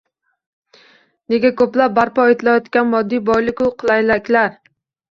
[1.33, 4.55] Nega ko‘plab barpo etilayotgan moddiy boyligu qulayliklar